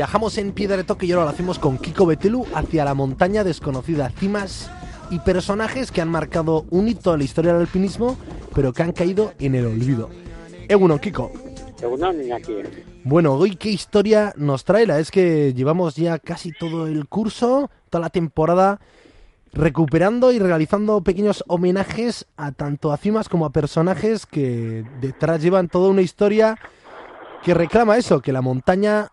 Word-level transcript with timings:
Viajamos 0.00 0.38
en 0.38 0.52
piedra 0.52 0.78
de 0.78 0.84
toque 0.84 1.04
y 1.04 1.12
ahora 1.12 1.26
lo 1.26 1.30
hacemos 1.30 1.58
con 1.58 1.76
Kiko 1.76 2.06
Betelu 2.06 2.46
hacia 2.54 2.86
la 2.86 2.94
montaña 2.94 3.44
desconocida, 3.44 4.08
cimas 4.08 4.70
y 5.10 5.18
personajes 5.18 5.92
que 5.92 6.00
han 6.00 6.08
marcado 6.08 6.64
un 6.70 6.88
hito 6.88 7.12
en 7.12 7.18
la 7.18 7.24
historia 7.26 7.52
del 7.52 7.60
alpinismo, 7.60 8.16
pero 8.54 8.72
que 8.72 8.82
han 8.82 8.92
caído 8.92 9.34
en 9.38 9.56
el 9.56 9.66
olvido. 9.66 10.08
Egunon, 10.70 11.00
Kiko. 11.00 11.30
Bueno, 13.04 13.34
hoy 13.34 13.56
qué 13.56 13.68
historia 13.68 14.32
nos 14.38 14.64
trae. 14.64 14.86
La 14.86 14.98
es 15.00 15.10
que 15.10 15.52
llevamos 15.52 15.96
ya 15.96 16.18
casi 16.18 16.50
todo 16.50 16.86
el 16.86 17.06
curso, 17.06 17.70
toda 17.90 18.00
la 18.00 18.08
temporada, 18.08 18.80
recuperando 19.52 20.32
y 20.32 20.38
realizando 20.38 21.02
pequeños 21.02 21.44
homenajes 21.46 22.26
a 22.38 22.52
tanto 22.52 22.90
a 22.90 22.96
cimas 22.96 23.28
como 23.28 23.44
a 23.44 23.50
personajes 23.50 24.24
que 24.24 24.82
detrás 25.02 25.42
llevan 25.42 25.68
toda 25.68 25.90
una 25.90 26.00
historia 26.00 26.56
que 27.44 27.52
reclama 27.52 27.98
eso, 27.98 28.22
que 28.22 28.32
la 28.32 28.40
montaña 28.40 29.12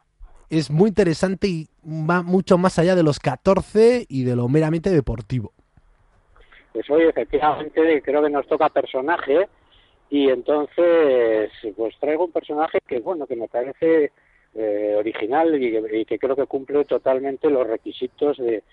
es 0.50 0.72
muy 0.72 0.90
interesante 0.90 1.48
y 1.48 1.68
va 1.86 2.24
mucho 2.24 2.58
más 2.58 2.80
allá 2.80 2.96
de 2.96 3.04
los 3.04 3.20
14 3.20 4.06
y 4.08 4.24
de 4.24 4.36
lo 4.36 4.48
meramente 4.48 4.90
deportivo. 4.90 5.52
Pues 6.74 6.90
hoy 6.90 7.04
efectivamente 7.04 8.02
creo 8.04 8.24
que 8.24 8.30
nos 8.30 8.48
toca 8.48 8.70
personaje 8.70 9.48
y 10.10 10.30
entonces 10.30 11.52
pues 11.76 11.96
traigo 12.00 12.26
un 12.26 12.32
personaje 12.32 12.80
que 12.88 13.00
bueno 13.00 13.26
que 13.28 13.36
me 13.36 13.48
parece 13.48 14.12
eh, 14.56 14.96
original 14.98 15.62
y, 15.62 16.06
que 16.06 16.20
creo 16.20 16.36
que 16.36 16.46
cumple 16.46 16.86
totalmente 16.86 17.50
los 17.50 17.68
requisitos 17.68 18.38
de, 18.38 18.64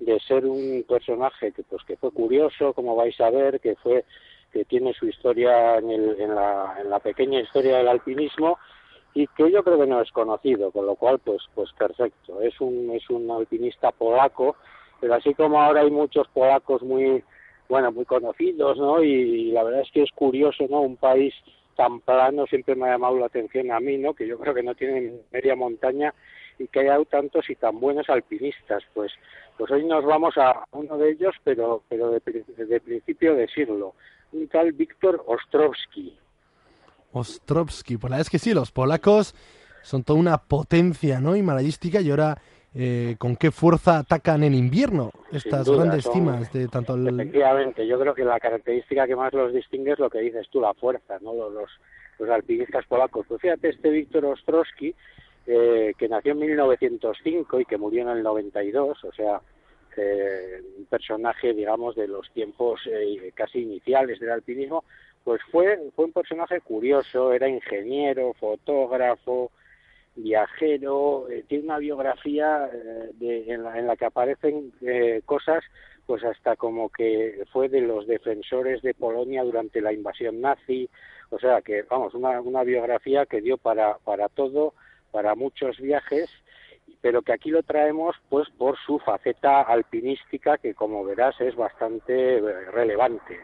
de 0.00 0.20
ser 0.20 0.44
un 0.44 0.84
personaje 0.86 1.52
que 1.52 1.62
pues 1.62 1.82
que 1.84 1.96
fue 1.96 2.10
curioso 2.10 2.74
como 2.74 2.94
vais 2.94 3.18
a 3.20 3.30
ver 3.30 3.60
que 3.60 3.74
fue 3.76 4.04
que 4.52 4.64
tiene 4.66 4.92
su 4.92 5.06
historia 5.06 5.78
en, 5.78 5.90
el, 5.90 6.20
en, 6.20 6.34
la, 6.34 6.76
en 6.78 6.90
la 6.90 6.98
pequeña 6.98 7.40
historia 7.40 7.78
del 7.78 7.88
alpinismo 7.88 8.58
y 9.14 9.26
que 9.28 9.50
yo 9.50 9.62
creo 9.62 9.78
que 9.78 9.86
no 9.86 10.00
es 10.00 10.10
conocido 10.12 10.70
con 10.70 10.86
lo 10.86 10.94
cual 10.94 11.18
pues 11.18 11.42
pues 11.54 11.70
perfecto 11.72 12.40
es 12.40 12.58
un 12.60 12.90
es 12.92 13.08
un 13.10 13.30
alpinista 13.30 13.92
polaco 13.92 14.56
pero 15.00 15.14
así 15.14 15.34
como 15.34 15.60
ahora 15.60 15.80
hay 15.82 15.90
muchos 15.90 16.28
polacos 16.28 16.82
muy 16.82 17.22
bueno, 17.72 17.90
muy 17.90 18.04
conocidos, 18.04 18.76
¿no? 18.76 19.02
Y, 19.02 19.50
la 19.50 19.62
verdad 19.62 19.80
es 19.80 19.90
que 19.92 20.02
es 20.02 20.10
curioso, 20.12 20.66
¿no? 20.68 20.82
Un 20.82 20.96
país 20.96 21.32
tan 21.74 22.00
plano 22.00 22.46
siempre 22.46 22.74
me 22.74 22.86
ha 22.86 22.92
llamado 22.92 23.18
la 23.18 23.26
atención 23.26 23.70
a 23.70 23.80
mí, 23.80 23.96
¿no? 23.96 24.12
Que 24.12 24.26
yo 24.26 24.38
creo 24.38 24.52
que 24.52 24.62
no 24.62 24.74
tiene 24.74 25.20
media 25.32 25.56
montaña 25.56 26.12
y 26.58 26.68
que 26.68 26.80
haya 26.80 27.02
tantos 27.06 27.48
y 27.48 27.54
tan 27.54 27.80
buenos 27.80 28.10
alpinistas. 28.10 28.82
Pues, 28.92 29.10
pues 29.56 29.70
hoy 29.70 29.86
nos 29.86 30.04
vamos 30.04 30.36
a 30.36 30.66
uno 30.72 30.98
de 30.98 31.12
ellos, 31.12 31.34
pero, 31.44 31.82
pero 31.88 32.10
de, 32.10 32.20
principio 32.20 33.34
decirlo, 33.34 33.94
un 34.32 34.48
tal 34.48 34.72
Víctor 34.72 35.24
Ostrowski. 35.26 36.18
Ostrowski, 37.12 37.96
pues 37.96 38.10
la 38.10 38.16
verdad 38.16 38.26
es 38.26 38.30
que 38.30 38.38
sí, 38.38 38.54
los 38.54 38.72
polacos 38.72 39.34
son 39.82 40.04
toda 40.04 40.18
una 40.18 40.38
potencia, 40.38 41.20
¿no? 41.20 41.36
Himalayística 41.36 42.00
y 42.00 42.10
ahora 42.10 42.38
eh, 42.74 43.16
con 43.18 43.36
qué 43.36 43.50
fuerza 43.50 43.98
atacan 43.98 44.42
en 44.44 44.54
invierno 44.54 45.10
estas 45.30 45.68
grandes 45.68 46.08
cimas 46.10 46.52
de 46.52 46.68
tanto 46.68 46.94
el... 46.94 47.08
Efectivamente, 47.08 47.86
yo 47.86 47.98
creo 47.98 48.14
que 48.14 48.24
la 48.24 48.40
característica 48.40 49.06
que 49.06 49.16
más 49.16 49.32
los 49.34 49.52
distingue 49.52 49.92
es 49.92 49.98
lo 49.98 50.08
que 50.08 50.20
dices 50.20 50.48
tú, 50.50 50.60
la 50.60 50.72
fuerza, 50.74 51.18
¿no? 51.20 51.34
Los, 51.34 51.52
los, 52.18 52.30
alpinistas 52.30 52.86
polacos. 52.86 53.26
Pues 53.28 53.40
fíjate, 53.42 53.70
este 53.70 53.90
Víctor 53.90 54.24
Ostrowski, 54.24 54.94
eh, 55.46 55.92
que 55.98 56.08
nació 56.08 56.32
en 56.32 56.38
1905 56.38 57.60
y 57.60 57.64
que 57.64 57.76
murió 57.76 58.02
en 58.02 58.16
el 58.16 58.22
92, 58.22 59.04
o 59.04 59.12
sea, 59.12 59.40
eh, 59.96 60.62
un 60.78 60.86
personaje, 60.86 61.52
digamos, 61.52 61.94
de 61.94 62.08
los 62.08 62.30
tiempos 62.30 62.80
eh, 62.86 63.30
casi 63.34 63.58
iniciales 63.60 64.20
del 64.20 64.30
alpinismo, 64.30 64.84
pues 65.24 65.40
fue, 65.50 65.78
fue 65.94 66.06
un 66.06 66.12
personaje 66.12 66.60
curioso, 66.60 67.32
era 67.32 67.48
ingeniero, 67.48 68.34
fotógrafo, 68.34 69.50
viajero, 70.16 71.28
eh, 71.30 71.44
tiene 71.48 71.64
una 71.64 71.78
biografía 71.78 72.68
eh, 72.72 73.10
de, 73.14 73.52
en, 73.52 73.64
la, 73.64 73.78
en, 73.78 73.86
la, 73.86 73.96
que 73.96 74.04
aparecen 74.04 74.72
eh, 74.82 75.22
cosas, 75.24 75.64
pues 76.06 76.24
hasta 76.24 76.56
como 76.56 76.90
que 76.90 77.44
fue 77.52 77.68
de 77.68 77.80
los 77.80 78.06
defensores 78.06 78.82
de 78.82 78.94
Polonia 78.94 79.42
durante 79.44 79.80
la 79.80 79.92
invasión 79.92 80.40
nazi, 80.40 80.88
o 81.30 81.38
sea 81.38 81.62
que, 81.62 81.82
vamos, 81.82 82.14
una, 82.14 82.40
una 82.40 82.62
biografía 82.64 83.26
que 83.26 83.40
dio 83.40 83.56
para, 83.56 83.98
para 83.98 84.28
todo, 84.28 84.74
para 85.10 85.34
muchos 85.34 85.78
viajes, 85.78 86.28
pero 87.00 87.22
que 87.22 87.32
aquí 87.32 87.50
lo 87.50 87.62
traemos 87.62 88.16
pues 88.28 88.48
por 88.50 88.76
su 88.78 88.98
faceta 88.98 89.62
alpinística 89.62 90.58
que 90.58 90.74
como 90.74 91.04
verás 91.04 91.40
es 91.40 91.56
bastante 91.56 92.40
relevante. 92.70 93.40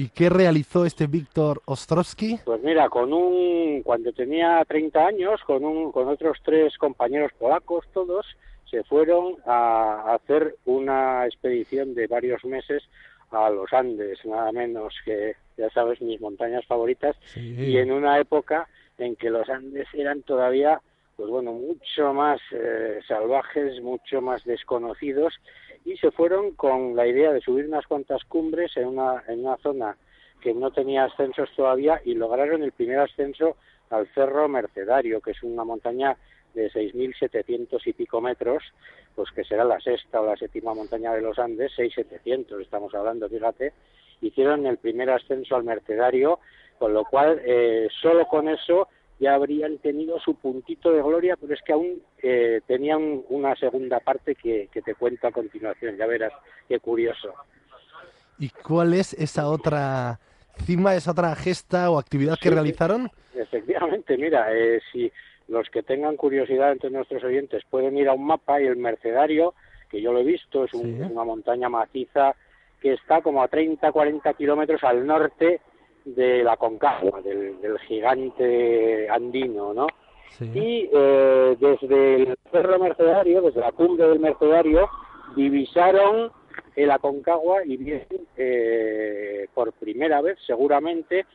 ¿Y 0.00 0.08
qué 0.08 0.30
realizó 0.30 0.86
este 0.86 1.06
Víctor 1.06 1.60
Ostrowski? 1.66 2.38
Pues 2.46 2.62
mira, 2.62 2.88
con 2.88 3.12
un, 3.12 3.82
cuando 3.82 4.10
tenía 4.14 4.64
30 4.66 5.06
años, 5.06 5.42
con, 5.46 5.62
un, 5.62 5.92
con 5.92 6.08
otros 6.08 6.38
tres 6.42 6.78
compañeros 6.78 7.32
polacos, 7.38 7.84
todos, 7.92 8.24
se 8.70 8.82
fueron 8.84 9.36
a 9.44 10.14
hacer 10.14 10.56
una 10.64 11.26
expedición 11.26 11.94
de 11.94 12.06
varios 12.06 12.42
meses 12.46 12.82
a 13.30 13.50
los 13.50 13.70
Andes, 13.74 14.24
nada 14.24 14.50
menos 14.52 14.94
que, 15.04 15.34
ya 15.58 15.68
sabes, 15.68 16.00
mis 16.00 16.18
montañas 16.18 16.64
favoritas, 16.64 17.14
y 17.36 17.76
en 17.76 17.92
una 17.92 18.18
época 18.18 18.68
en 18.96 19.16
que 19.16 19.28
los 19.28 19.50
Andes 19.50 19.86
eran 19.92 20.22
todavía, 20.22 20.80
pues 21.20 21.30
bueno, 21.30 21.52
mucho 21.52 22.14
más 22.14 22.40
eh, 22.50 22.98
salvajes, 23.06 23.82
mucho 23.82 24.22
más 24.22 24.42
desconocidos, 24.44 25.34
y 25.84 25.98
se 25.98 26.10
fueron 26.12 26.52
con 26.52 26.96
la 26.96 27.06
idea 27.06 27.30
de 27.30 27.42
subir 27.42 27.66
unas 27.66 27.86
cuantas 27.86 28.24
cumbres 28.24 28.74
en 28.78 28.86
una, 28.86 29.22
en 29.28 29.40
una 29.40 29.58
zona 29.58 29.98
que 30.40 30.54
no 30.54 30.70
tenía 30.70 31.04
ascensos 31.04 31.50
todavía 31.54 32.00
y 32.06 32.14
lograron 32.14 32.62
el 32.62 32.72
primer 32.72 33.00
ascenso 33.00 33.58
al 33.90 34.08
Cerro 34.14 34.48
Mercedario, 34.48 35.20
que 35.20 35.32
es 35.32 35.42
una 35.42 35.62
montaña 35.62 36.16
de 36.54 36.70
6.700 36.70 37.82
y 37.84 37.92
pico 37.92 38.22
metros, 38.22 38.62
pues 39.14 39.30
que 39.32 39.44
será 39.44 39.64
la 39.64 39.78
sexta 39.78 40.22
o 40.22 40.26
la 40.26 40.38
séptima 40.38 40.72
montaña 40.72 41.12
de 41.12 41.20
los 41.20 41.38
Andes, 41.38 41.72
6.700 41.76 42.62
estamos 42.62 42.94
hablando, 42.94 43.28
fíjate, 43.28 43.74
hicieron 44.22 44.64
el 44.64 44.78
primer 44.78 45.10
ascenso 45.10 45.54
al 45.54 45.64
Mercedario, 45.64 46.40
con 46.78 46.94
lo 46.94 47.04
cual 47.04 47.42
eh, 47.44 47.88
solo 48.00 48.26
con 48.26 48.48
eso 48.48 48.88
ya 49.20 49.34
habrían 49.34 49.78
tenido 49.78 50.18
su 50.18 50.34
puntito 50.34 50.90
de 50.90 51.02
gloria, 51.02 51.36
pero 51.38 51.52
es 51.52 51.60
que 51.62 51.74
aún 51.74 52.02
eh, 52.22 52.62
tenían 52.66 53.22
una 53.28 53.54
segunda 53.54 54.00
parte 54.00 54.34
que, 54.34 54.68
te 54.72 54.94
cuento 54.94 55.26
a 55.26 55.30
continuación, 55.30 55.96
ya 55.98 56.06
verás 56.06 56.32
qué 56.66 56.80
curioso. 56.80 57.34
¿Y 58.38 58.48
cuál 58.48 58.94
es 58.94 59.12
esa 59.12 59.48
otra 59.48 60.18
cima, 60.64 60.94
esa 60.94 61.10
otra 61.10 61.36
gesta 61.36 61.90
o 61.90 61.98
actividad 61.98 62.38
que 62.40 62.48
realizaron? 62.48 63.10
Efectivamente, 63.34 64.16
mira, 64.16 64.48
eh, 64.54 64.80
si 64.90 65.12
los 65.48 65.68
que 65.68 65.82
tengan 65.82 66.16
curiosidad 66.16 66.72
entre 66.72 66.90
nuestros 66.90 67.22
oyentes 67.22 67.62
pueden 67.68 67.98
ir 67.98 68.08
a 68.08 68.14
un 68.14 68.26
mapa 68.26 68.62
y 68.62 68.66
el 68.66 68.76
Mercedario, 68.76 69.52
que 69.90 70.00
yo 70.00 70.14
lo 70.14 70.20
he 70.20 70.24
visto, 70.24 70.64
es 70.64 70.72
una 70.72 71.24
montaña 71.24 71.68
maciza 71.68 72.34
que 72.80 72.94
está 72.94 73.20
como 73.20 73.42
a 73.42 73.48
30, 73.48 73.92
40 73.92 74.32
kilómetros 74.32 74.82
al 74.82 75.06
norte 75.06 75.60
de 76.04 76.42
la 76.42 76.56
Concagua, 76.56 77.20
del, 77.22 77.78
gigante 77.86 79.08
andino, 79.08 79.74
¿no? 79.74 79.86
Y 80.40 80.88
eh, 80.92 81.56
desde 81.58 82.14
el 82.16 82.38
Cerro 82.50 82.78
Mercedario, 82.78 83.42
desde 83.42 83.60
la 83.60 83.72
cumbre 83.72 84.08
del 84.08 84.20
Mercedario, 84.20 84.88
divisaron 85.36 86.32
el 86.76 86.90
Aconcagua 86.90 87.64
y 87.64 87.76
bien 87.76 88.06
eh, 88.36 89.48
por 89.54 89.72
primera 89.72 90.22
vez, 90.22 90.38
seguramente, 90.46 91.26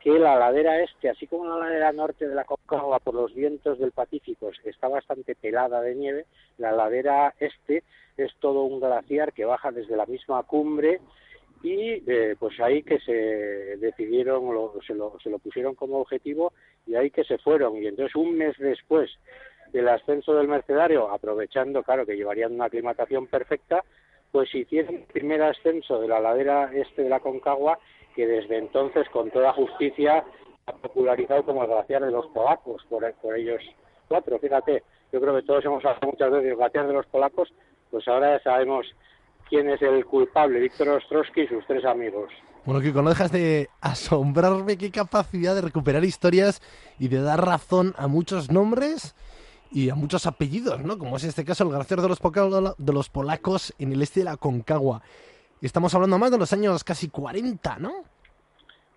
que 0.00 0.18
la 0.18 0.36
ladera 0.36 0.82
este, 0.82 1.08
así 1.08 1.26
como 1.26 1.46
la 1.46 1.58
ladera 1.58 1.92
norte 1.92 2.28
de 2.28 2.34
la 2.34 2.42
Aconcagua 2.42 3.00
por 3.00 3.14
los 3.14 3.34
vientos 3.34 3.78
del 3.78 3.92
Pacífico 3.92 4.50
está 4.64 4.88
bastante 4.88 5.34
pelada 5.34 5.80
de 5.80 5.94
nieve, 5.94 6.26
la 6.58 6.72
ladera 6.72 7.34
este 7.40 7.82
es 8.16 8.32
todo 8.38 8.62
un 8.64 8.80
glaciar 8.80 9.32
que 9.32 9.44
baja 9.44 9.72
desde 9.72 9.96
la 9.96 10.06
misma 10.06 10.42
cumbre 10.44 11.00
y 11.64 12.02
eh, 12.06 12.36
pues 12.38 12.60
ahí 12.60 12.82
que 12.82 12.98
se 13.00 13.12
decidieron, 13.78 14.42
se, 14.86 14.94
lo, 14.94 15.18
se 15.18 15.30
lo 15.30 15.38
pusieron 15.38 15.74
como 15.74 15.98
objetivo 15.98 16.52
y 16.86 16.94
ahí 16.94 17.10
que 17.10 17.24
se 17.24 17.38
fueron. 17.38 17.82
Y 17.82 17.86
entonces 17.86 18.14
un 18.14 18.36
mes 18.36 18.54
después 18.58 19.10
del 19.72 19.88
ascenso 19.88 20.34
del 20.34 20.46
Mercedario, 20.46 21.10
aprovechando, 21.10 21.82
claro, 21.82 22.04
que 22.04 22.16
llevarían 22.16 22.52
una 22.52 22.66
aclimatación 22.66 23.26
perfecta, 23.28 23.82
pues 24.30 24.54
hicieron 24.54 24.96
el 24.96 25.02
primer 25.04 25.40
ascenso 25.42 25.98
de 26.00 26.08
la 26.08 26.20
ladera 26.20 26.70
este 26.74 27.02
de 27.02 27.08
la 27.08 27.20
Concagua, 27.20 27.78
que 28.14 28.26
desde 28.26 28.58
entonces, 28.58 29.08
con 29.08 29.30
toda 29.30 29.54
justicia, 29.54 30.22
ha 30.66 30.72
popularizado 30.72 31.44
como 31.44 31.62
el 31.62 31.70
glaciar 31.70 32.04
de 32.04 32.10
los 32.10 32.26
polacos, 32.26 32.84
por, 32.90 33.10
por 33.14 33.36
ellos 33.38 33.62
cuatro. 34.06 34.38
Fíjate, 34.38 34.82
yo 35.12 35.20
creo 35.20 35.34
que 35.34 35.42
todos 35.42 35.64
hemos 35.64 35.82
hablado 35.82 36.08
muchas 36.08 36.30
veces 36.30 36.44
del 36.44 36.56
glaciar 36.56 36.86
de 36.86 36.92
los 36.92 37.06
polacos, 37.06 37.50
pues 37.90 38.06
ahora 38.06 38.36
ya 38.36 38.42
sabemos 38.42 38.86
quién 39.48 39.68
es 39.68 39.80
el 39.82 40.04
culpable, 40.04 40.60
Víctor 40.60 40.88
Ostrowski 40.88 41.42
y 41.42 41.48
sus 41.48 41.66
tres 41.66 41.84
amigos. 41.84 42.30
Bueno, 42.64 42.80
Kiko, 42.80 43.02
no 43.02 43.10
dejas 43.10 43.30
de 43.30 43.68
asombrarme 43.80 44.78
qué 44.78 44.90
capacidad 44.90 45.54
de 45.54 45.60
recuperar 45.60 46.04
historias 46.04 46.62
y 46.98 47.08
de 47.08 47.20
dar 47.20 47.44
razón 47.44 47.94
a 47.98 48.06
muchos 48.06 48.50
nombres 48.50 49.14
y 49.70 49.90
a 49.90 49.94
muchos 49.94 50.26
apellidos, 50.26 50.82
¿no? 50.82 50.98
Como 50.98 51.16
es 51.16 51.24
este 51.24 51.44
caso 51.44 51.64
el 51.64 51.70
glaciar 51.70 52.00
de 52.00 52.08
los, 52.08 52.20
de 52.78 52.92
los 52.92 53.10
polacos 53.10 53.74
en 53.78 53.92
el 53.92 54.02
este 54.02 54.20
de 54.20 54.24
la 54.24 54.36
Concagua. 54.36 55.02
Estamos 55.60 55.94
hablando 55.94 56.18
más 56.18 56.30
de 56.30 56.38
los 56.38 56.52
años 56.52 56.84
casi 56.84 57.08
40, 57.08 57.78
¿no? 57.78 57.92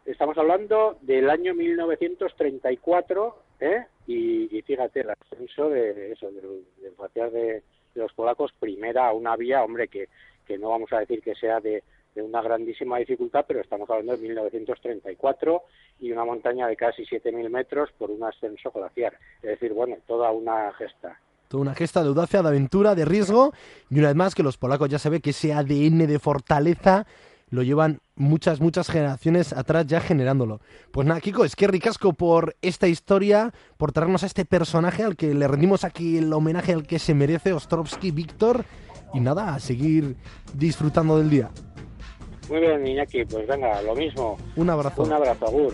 Estamos 0.06 0.38
hablando 0.38 0.98
del 1.02 1.30
año 1.30 1.54
1934 1.54 3.48
¿eh? 3.60 3.86
Y, 4.08 4.62
fíjate, 4.62 5.02
el 5.02 5.10
ascenso 5.10 5.70
de 5.70 6.14
eso, 6.14 6.32
del, 6.32 6.66
del 6.82 7.32
de, 7.32 7.64
los 7.96 8.14
polacos, 8.14 8.54
primera 8.60 9.08
a 9.08 9.14
una 9.14 9.36
vía, 9.36 9.64
hombre, 9.64 9.88
que, 9.88 10.08
que 10.48 10.58
no 10.58 10.70
vamos 10.70 10.92
a 10.94 11.00
decir 11.00 11.22
que 11.22 11.36
sea 11.36 11.60
de, 11.60 11.84
una 12.16 12.42
grandísima 12.42 12.98
dificultad, 12.98 13.46
pero 13.48 13.62
estamos 13.62 13.88
hablando 13.92 14.14
de 14.14 14.28
1934 14.28 15.62
y 16.00 16.12
una 16.12 16.26
montaña 16.26 16.68
de 16.68 16.76
casi 16.76 17.04
7.000 17.04 17.48
metros 17.50 17.92
por 17.96 18.10
un 18.10 18.24
ascenso 18.24 18.72
glaciar. 18.72 19.14
Es 19.44 19.52
decir, 19.52 19.72
bueno, 19.74 19.98
toda 20.08 20.32
una 20.32 20.74
gesta. 20.74 21.20
Toda 21.48 21.62
una 21.62 21.76
gesta 21.76 22.02
de 22.02 22.08
audacia, 22.08 22.42
de 22.42 22.48
aventura, 22.48 22.96
de 22.96 23.06
riesgo 23.06 23.54
y 23.92 24.00
una 24.00 24.08
vez 24.08 24.16
más 24.16 24.34
que 24.34 24.42
los 24.42 24.58
polacos 24.58 24.90
ya 24.90 24.98
se 24.98 25.12
ve 25.12 25.22
que 25.22 25.30
ese 25.30 25.54
ADN 25.54 26.08
de 26.08 26.18
fortaleza 26.18 27.06
lo 27.50 27.64
llevan 27.64 28.00
muchas, 28.16 28.60
muchas 28.60 28.90
generaciones 28.90 29.54
atrás 29.54 29.88
ya 29.88 30.02
generándolo. 30.02 30.60
Pues 30.92 31.08
nada, 31.08 31.22
Kiko, 31.22 31.46
es 31.46 31.56
que 31.56 31.68
ricasco 31.68 32.14
por 32.14 32.56
esta 32.62 32.88
historia, 32.88 33.54
por 33.78 33.92
traernos 33.92 34.24
a 34.24 34.26
este 34.26 34.46
personaje 34.46 35.04
al 35.04 35.16
que 35.16 35.34
le 35.34 35.48
rendimos 35.48 35.84
aquí 35.84 36.18
el 36.18 36.34
homenaje 36.34 36.74
al 36.74 36.86
que 36.86 37.00
se 37.00 37.14
merece, 37.14 37.54
Ostrovsky 37.54 38.12
Víctor. 38.12 38.66
Y 39.14 39.20
nada, 39.20 39.56
a 39.56 39.60
seguir 39.60 40.16
disfrutando 40.54 41.18
del 41.18 41.30
día. 41.30 41.50
Muy 42.50 42.60
bien, 42.62 42.88
Iñaki, 42.88 43.26
pues 43.26 43.46
venga, 43.48 43.82
lo 43.82 43.96
mismo. 43.96 44.38
Un 44.56 44.70
abrazo. 44.70 45.04
Un 45.04 45.14
abrazo, 45.14 45.48
Agur. 45.48 45.74